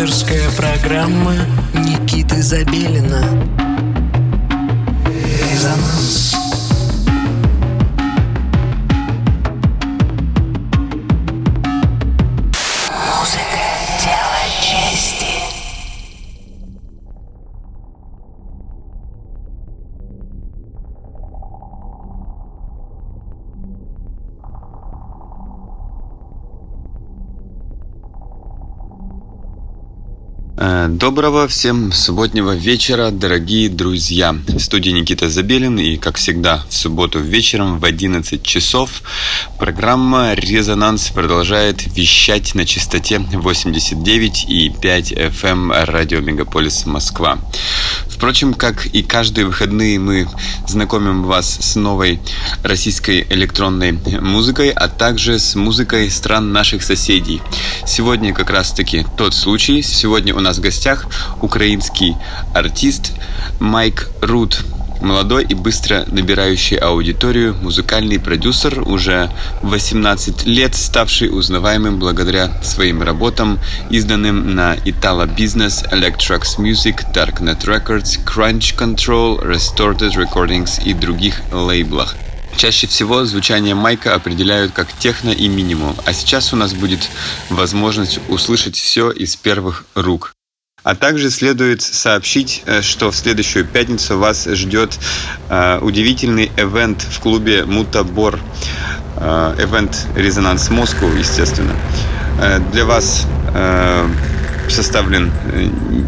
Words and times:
Авторская 0.00 0.48
программа 0.56 1.34
Никиты 1.74 2.40
Забелина. 2.40 3.22
Резонанс 5.52 6.29
Доброго 30.60 31.48
всем 31.48 31.90
субботнего 31.90 32.54
вечера, 32.54 33.10
дорогие 33.10 33.70
друзья. 33.70 34.36
В 34.46 34.58
студии 34.58 34.90
Никита 34.90 35.30
Забелин 35.30 35.78
и, 35.78 35.96
как 35.96 36.18
всегда, 36.18 36.66
в 36.68 36.74
субботу 36.74 37.18
вечером 37.18 37.78
в 37.78 37.84
11 37.86 38.42
часов 38.42 39.02
программа 39.58 40.34
«Резонанс» 40.34 41.08
продолжает 41.12 41.86
вещать 41.96 42.54
на 42.54 42.66
частоте 42.66 43.20
89 43.20 44.50
и 44.50 44.68
5 44.68 45.12
FM 45.12 45.84
радио 45.86 46.20
Мегаполис 46.20 46.84
Москва. 46.84 47.38
Впрочем, 48.20 48.52
как 48.52 48.84
и 48.84 49.02
каждые 49.02 49.46
выходные 49.46 49.98
мы 49.98 50.28
знакомим 50.68 51.22
вас 51.22 51.56
с 51.58 51.74
новой 51.74 52.20
российской 52.62 53.26
электронной 53.30 53.92
музыкой, 54.20 54.68
а 54.72 54.88
также 54.88 55.38
с 55.38 55.54
музыкой 55.54 56.10
стран 56.10 56.52
наших 56.52 56.82
соседей. 56.82 57.40
Сегодня 57.86 58.34
как 58.34 58.50
раз-таки 58.50 59.06
тот 59.16 59.32
случай. 59.32 59.80
Сегодня 59.80 60.34
у 60.34 60.40
нас 60.40 60.58
в 60.58 60.60
гостях 60.60 61.06
украинский 61.40 62.14
артист 62.52 63.12
Майк 63.58 64.10
Рут 64.20 64.66
молодой 65.00 65.44
и 65.44 65.54
быстро 65.54 66.04
набирающий 66.06 66.76
аудиторию 66.76 67.56
музыкальный 67.60 68.18
продюсер, 68.18 68.88
уже 68.88 69.30
18 69.62 70.46
лет 70.46 70.74
ставший 70.74 71.28
узнаваемым 71.28 71.98
благодаря 71.98 72.62
своим 72.62 73.02
работам, 73.02 73.58
изданным 73.90 74.54
на 74.54 74.76
Italo 74.76 75.26
Business, 75.34 75.88
Electrax 75.90 76.58
Music, 76.58 77.12
Darknet 77.14 77.64
Records, 77.64 78.18
Crunch 78.24 78.76
Control, 78.76 79.42
Restored 79.44 79.98
Recordings 79.98 80.82
и 80.84 80.94
других 80.94 81.40
лейблах. 81.52 82.16
Чаще 82.56 82.86
всего 82.86 83.24
звучание 83.24 83.74
майка 83.74 84.14
определяют 84.14 84.72
как 84.72 84.92
техно 84.98 85.30
и 85.30 85.48
минимум, 85.48 85.96
а 86.04 86.12
сейчас 86.12 86.52
у 86.52 86.56
нас 86.56 86.74
будет 86.74 87.00
возможность 87.48 88.20
услышать 88.28 88.76
все 88.76 89.10
из 89.10 89.36
первых 89.36 89.86
рук. 89.94 90.34
А 90.82 90.94
также 90.94 91.30
следует 91.30 91.82
сообщить, 91.82 92.62
э, 92.66 92.80
что 92.80 93.10
в 93.10 93.16
следующую 93.16 93.66
пятницу 93.66 94.18
вас 94.18 94.46
ждет 94.46 94.98
э, 95.50 95.78
удивительный 95.80 96.50
эвент 96.56 97.02
в 97.02 97.20
клубе 97.20 97.64
Мутабор. 97.64 98.38
Э, 99.16 99.54
эвент 99.58 100.06
Резонанс 100.16 100.70
Москву, 100.70 101.08
естественно. 101.12 101.74
Для 102.72 102.86
вас 102.86 103.26
составлен 104.70 105.30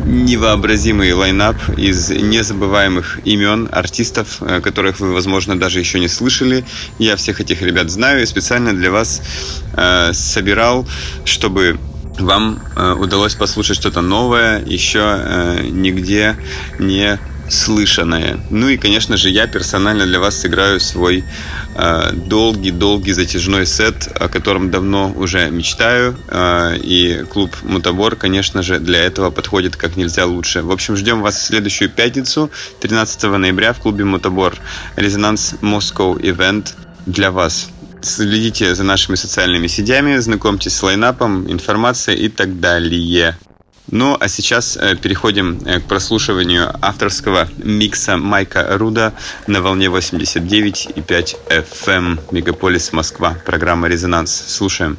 невообразимый 0.06 1.12
лайнап 1.12 1.56
из 1.77 2.09
незабываемых 2.09 3.19
имен 3.25 3.69
артистов, 3.70 4.41
которых 4.62 5.00
вы, 5.00 5.12
возможно, 5.12 5.59
даже 5.59 5.81
еще 5.81 6.00
не 6.00 6.09
слышали. 6.09 6.65
Я 6.98 7.17
всех 7.17 7.41
этих 7.41 7.61
ребят 7.61 7.91
знаю 7.91 8.23
и 8.23 8.27
специально 8.27 8.73
для 8.73 8.91
вас 8.91 9.20
собирал, 10.12 10.87
чтобы 11.27 11.78
вам 12.18 12.60
э, 12.77 12.92
удалось 12.92 13.34
послушать 13.34 13.77
что-то 13.77 14.00
новое, 14.00 14.62
еще 14.64 15.00
э, 15.00 15.66
нигде 15.70 16.37
не 16.78 17.19
слышанное. 17.48 18.38
Ну 18.50 18.69
и, 18.69 18.76
конечно 18.78 19.16
же, 19.16 19.28
я 19.28 19.47
персонально 19.47 20.06
для 20.06 20.20
вас 20.20 20.41
сыграю 20.41 20.81
свой 20.81 21.25
долгий-долгий 22.12 23.10
э, 23.10 23.14
затяжной 23.14 23.66
сет, 23.66 24.09
о 24.14 24.28
котором 24.28 24.70
давно 24.70 25.12
уже 25.14 25.50
мечтаю. 25.50 26.16
И 26.82 27.25
клуб 27.31 27.54
Мутабор, 27.62 28.16
конечно 28.16 28.62
же, 28.62 28.78
для 28.78 29.00
этого 29.00 29.31
подходит 29.31 29.76
как 29.76 29.97
нельзя 29.97 30.25
лучше. 30.25 30.62
В 30.62 30.70
общем, 30.70 30.97
ждем 30.97 31.20
вас 31.20 31.37
в 31.37 31.42
следующую 31.42 31.91
пятницу, 31.91 32.50
13 32.81 33.22
ноября 33.25 33.75
в 33.75 33.81
клубе 33.81 34.04
Мутабор. 34.04 34.56
Резонанс 34.97 35.54
Moscow 35.60 36.19
Event 36.19 36.69
для 37.04 37.31
вас. 37.31 37.72
Следите 38.02 38.74
за 38.74 38.82
нашими 38.82 39.14
социальными 39.14 39.68
сетями, 39.68 40.16
знакомьтесь 40.18 40.74
с 40.74 40.82
лайнапом, 40.82 41.50
информацией 41.50 42.26
и 42.26 42.28
так 42.28 42.60
далее. 42.60 43.36
Ну, 43.90 44.16
а 44.18 44.28
сейчас 44.28 44.76
э, 44.76 44.96
переходим 44.96 45.60
э, 45.64 45.80
к 45.80 45.84
прослушиванию 45.84 46.72
авторского 46.80 47.48
микса 47.58 48.16
Майка 48.16 48.66
Руда 48.78 49.12
на 49.46 49.60
волне 49.60 49.86
89,5 49.86 51.36
FM 51.48 52.20
Мегаполис 52.30 52.92
Москва. 52.92 53.36
Программа 53.44 53.88
«Резонанс». 53.88 54.32
Слушаем. 54.32 54.96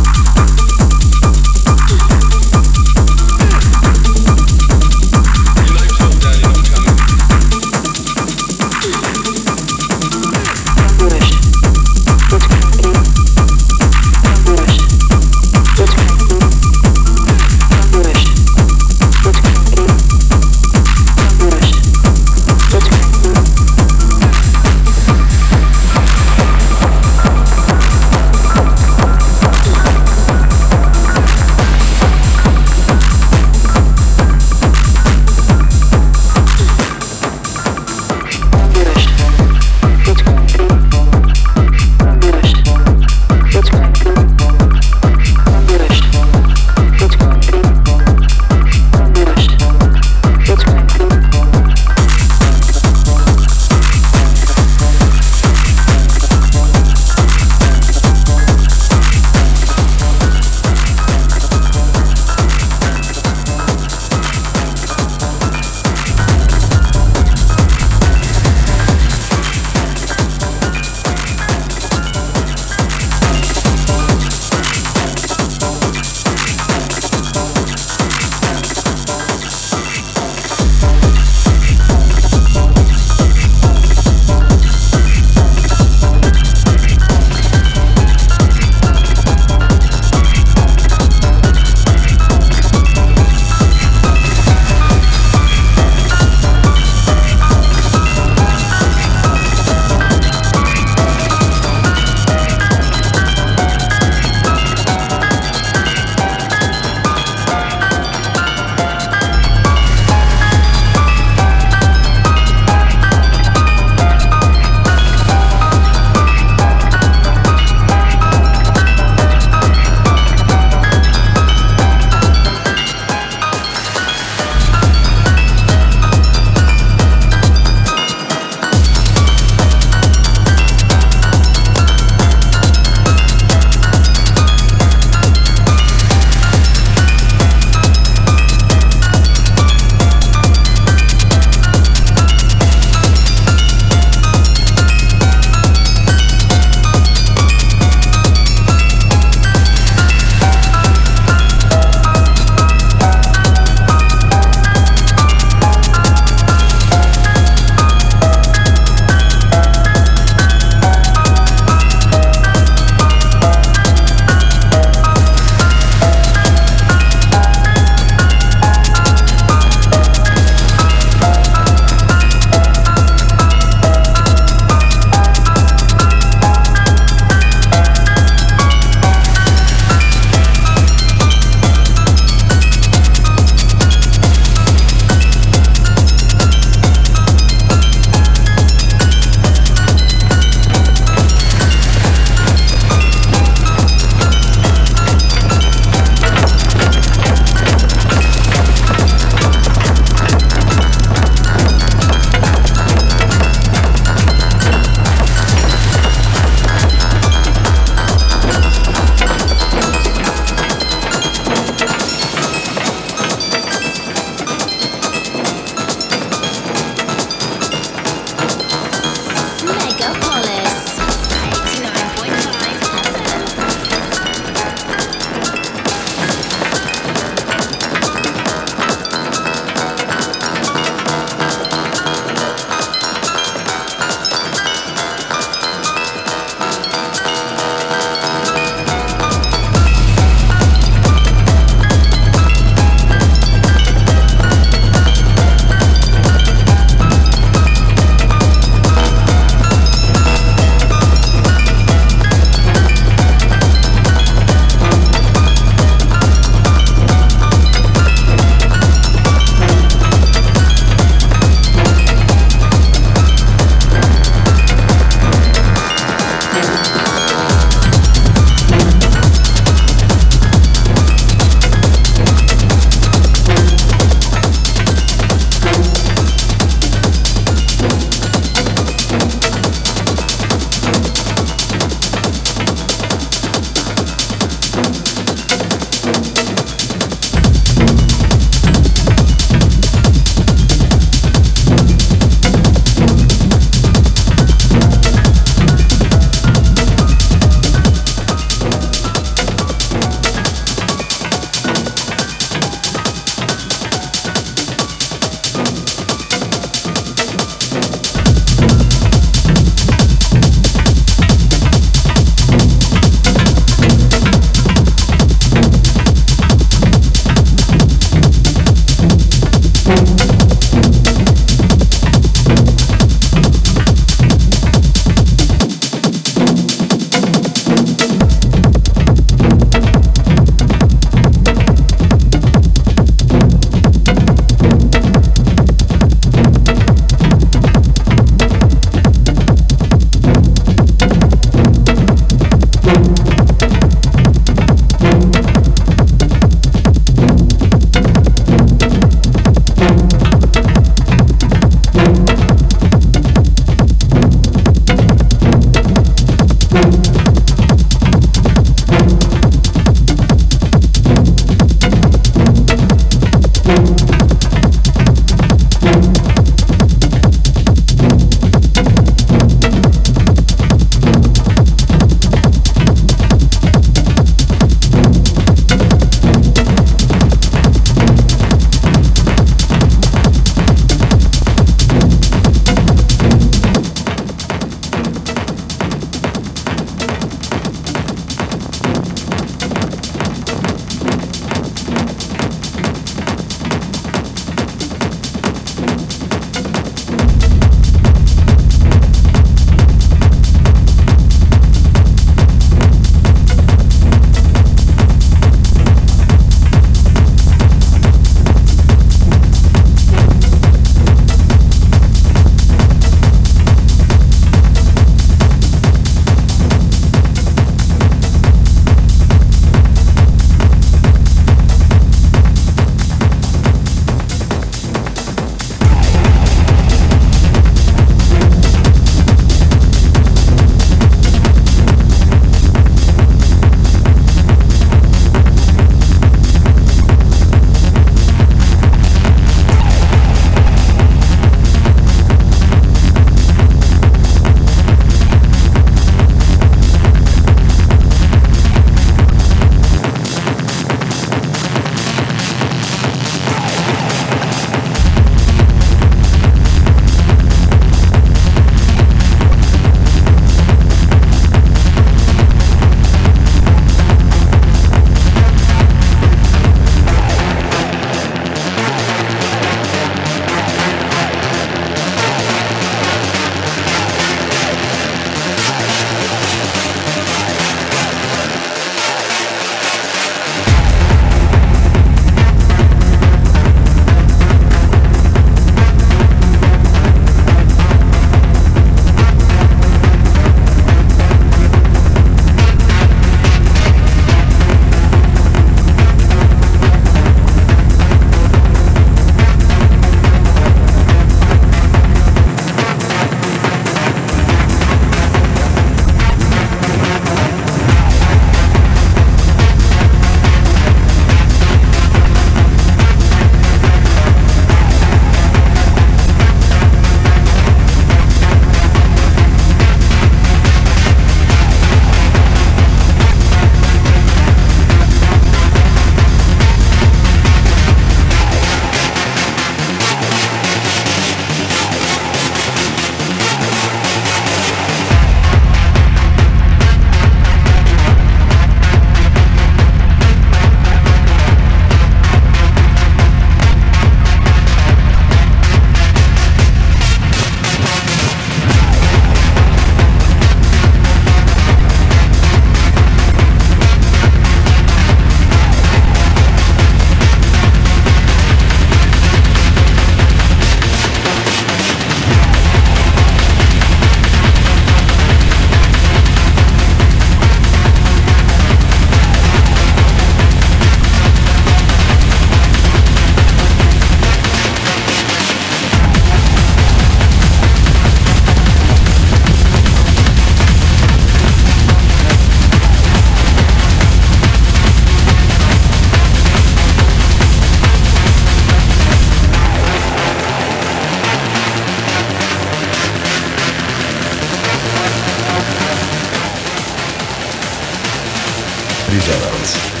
Резонанс. 599.11 600.00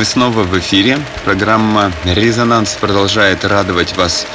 Мы 0.00 0.06
снова 0.06 0.44
в 0.44 0.58
эфире. 0.58 0.98
Программа 1.26 1.92
«Резонанс» 2.06 2.72
продолжает 2.72 3.44
радовать 3.44 3.98
вас 3.98 4.26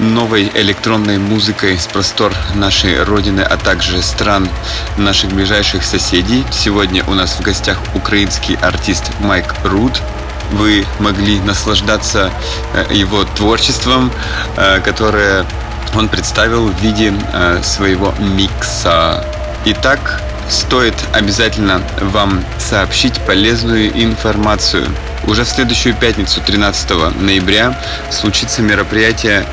новой 0.00 0.50
электронной 0.56 1.18
музыкой 1.18 1.78
с 1.78 1.86
простор 1.86 2.32
нашей 2.56 3.04
Родины, 3.04 3.42
а 3.42 3.56
также 3.58 4.02
стран 4.02 4.48
наших 4.96 5.30
ближайших 5.30 5.84
соседей. 5.84 6.44
Сегодня 6.50 7.04
у 7.04 7.14
нас 7.14 7.36
в 7.38 7.42
гостях 7.42 7.78
украинский 7.94 8.56
артист 8.56 9.12
Майк 9.20 9.54
Руд. 9.62 10.02
Вы 10.50 10.84
могли 10.98 11.38
наслаждаться 11.42 12.32
э, 12.74 12.92
его 12.92 13.22
творчеством, 13.36 14.10
э, 14.56 14.80
которое 14.80 15.46
он 15.94 16.08
представил 16.08 16.66
в 16.66 16.82
виде 16.82 17.14
э, 17.34 17.62
своего 17.62 18.12
микса. 18.18 19.24
Итак, 19.64 20.20
стоит 20.48 20.94
обязательно 21.12 21.82
вам 22.00 22.44
сообщить 22.58 23.20
полезную 23.26 23.90
информацию. 24.02 24.86
Уже 25.26 25.44
в 25.44 25.48
следующую 25.48 25.94
пятницу, 25.94 26.40
13 26.40 26.90
ноября, 27.20 27.78
случится 28.10 28.62
мероприятие, 28.62 29.44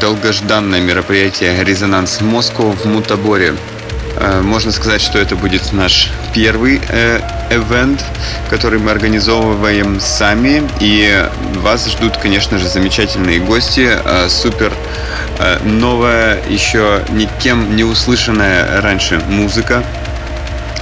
долгожданное 0.00 0.80
мероприятие 0.80 1.62
«Резонанс 1.64 2.20
Москва» 2.20 2.72
в 2.72 2.84
Мутаборе. 2.86 3.54
Э, 4.16 4.40
можно 4.40 4.72
сказать, 4.72 5.00
что 5.00 5.18
это 5.18 5.36
будет 5.36 5.72
наш 5.72 6.10
первый 6.34 6.80
э, 6.88 7.20
эвент, 7.50 8.04
который 8.48 8.78
мы 8.78 8.90
организовываем 8.90 10.00
сами. 10.00 10.62
И 10.80 11.28
вас 11.56 11.86
ждут, 11.90 12.16
конечно 12.16 12.58
же, 12.58 12.68
замечательные 12.68 13.40
гости, 13.40 13.88
э, 13.92 14.28
супер 14.28 14.72
новая, 15.64 16.38
еще 16.48 17.02
никем 17.10 17.76
не 17.76 17.84
услышанная 17.84 18.80
раньше 18.80 19.20
музыка. 19.28 19.84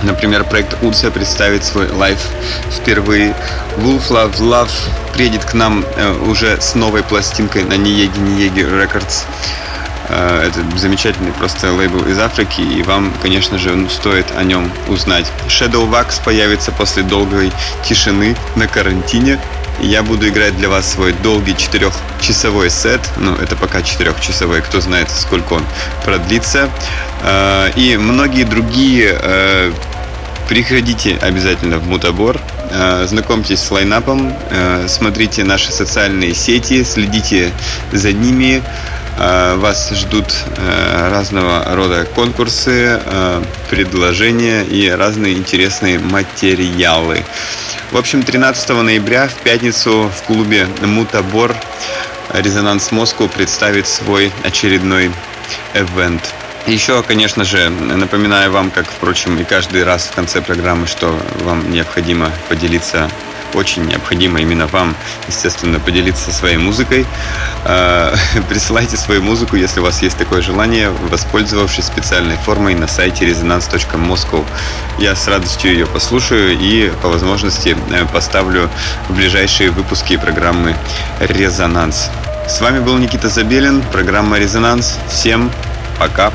Например, 0.05 0.45
проект 0.45 0.77
Удса 0.83 1.11
представит 1.11 1.65
свой 1.65 1.91
live 1.91 2.19
впервые. 2.71 3.35
Wolf 3.79 4.11
Love 4.11 4.39
Love 4.39 4.71
приедет 5.15 5.45
к 5.45 5.55
нам 5.55 5.85
э, 5.97 6.13
уже 6.29 6.61
с 6.61 6.75
новой 6.75 7.03
пластинкой 7.03 7.65
на 7.65 7.75
Nyege 7.77 8.19
Nyege 8.19 8.61
Records. 8.61 9.25
Э, 10.09 10.49
это 10.49 10.79
замечательный 10.79 11.33
просто 11.33 11.73
лейбл 11.73 12.05
из 12.07 12.19
Африки, 12.19 12.61
и 12.61 12.83
вам, 12.83 13.13
конечно 13.23 13.59
же, 13.59 13.89
стоит 13.89 14.27
о 14.37 14.45
нем 14.45 14.71
узнать. 14.89 15.31
Shadowax 15.49 16.23
появится 16.23 16.71
после 16.73 17.03
долгой 17.03 17.51
тишины 17.89 18.37
на 18.57 18.67
карантине. 18.67 19.41
Я 19.81 20.03
буду 20.03 20.29
играть 20.29 20.57
для 20.57 20.69
вас 20.69 20.93
свой 20.93 21.13
долгий 21.13 21.57
четырехчасовой 21.57 22.71
сет. 22.71 23.01
Ну, 23.17 23.35
это 23.35 23.57
пока 23.57 23.83
четырехчасовой, 23.83 24.61
кто 24.63 24.81
знает, 24.81 25.11
сколько 25.11 25.55
он 25.55 25.65
продлится. 26.05 26.69
Э, 27.23 27.71
и 27.75 27.97
многие 27.97 28.45
другие 28.45 29.19
Приходите 30.49 31.17
обязательно 31.23 31.79
в 31.79 31.87
Мутабор, 31.89 32.39
э, 32.71 33.07
знакомьтесь 33.09 33.61
с 33.61 33.71
лайнапом, 33.71 34.31
э, 34.51 34.87
смотрите 34.89 35.43
наши 35.43 35.73
социальные 35.73 36.35
сети, 36.35 36.85
следите 36.85 37.51
за 37.93 38.13
ними. 38.13 38.63
Э, 39.17 39.57
вас 39.57 39.91
ждут 39.95 40.27
разного 41.11 41.75
рода 41.75 42.05
конкурсы, 42.05 43.01
предложения 43.71 44.65
и 44.65 44.91
разные 44.91 45.35
интересные 45.35 45.99
материалы. 45.99 47.25
В 47.93 47.97
общем, 47.97 48.23
13 48.23 48.83
ноября 48.83 49.29
в 49.29 49.35
пятницу 49.37 50.11
в 50.15 50.27
клубе 50.27 50.67
Мутабор 50.83 51.55
Резонанс 52.33 52.91
Москву 52.91 53.29
представит 53.29 53.87
свой 53.87 54.33
очередной 54.43 55.11
эвент. 55.75 56.35
Еще, 56.67 57.03
конечно 57.03 57.45
же, 57.45 57.69
напоминаю 57.69 58.51
вам, 58.51 58.71
как, 58.71 58.87
впрочем, 58.87 59.39
и 59.39 59.45
каждый 59.45 59.85
раз 59.85 60.07
в 60.07 60.13
конце 60.15 60.41
программы, 60.41 60.87
что 60.87 61.15
вам 61.43 61.71
необходимо 61.71 62.31
поделиться 62.49 63.11
очень 63.55 63.85
необходимо 63.85 64.41
именно 64.41 64.67
вам, 64.67 64.97
естественно, 65.29 65.79
поделиться 65.79 66.33
своей 66.33 66.57
музыкой. 66.57 67.07
А, 67.65 68.15
присылайте 68.49 68.97
свою 68.97 69.23
музыку, 69.23 69.57
если 69.57 69.81
у 69.81 69.85
вас 69.85 70.03
есть 70.03 70.17
такое 70.17 70.43
желание, 70.43 70.91
воспользовавшись 70.91 71.85
специальной 71.85 72.37
формой 72.37 72.75
на 72.75 72.89
сайте 72.89 73.27
resonance.moscow. 73.27 74.45
Я 74.99 75.15
с 75.15 75.29
радостью 75.29 75.73
ее 75.73 75.87
послушаю 75.87 76.59
и, 76.59 76.91
по 77.03 77.09
возможности, 77.09 77.77
э, 77.91 78.07
поставлю 78.13 78.69
в 79.09 79.15
ближайшие 79.15 79.71
выпуски 79.71 80.17
программы 80.17 80.75
«Резонанс». 81.21 82.11
С 82.49 82.61
вами 82.61 82.81
был 82.81 82.97
Никита 82.99 83.29
Забелин, 83.29 83.83
программа 83.93 84.39
«Резонанс». 84.39 84.99
Всем 85.09 85.51
пока! 85.51 85.74
Пока. 85.99 86.33